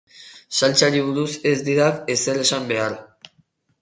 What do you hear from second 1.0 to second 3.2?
buruz ez didak ezer esan behar.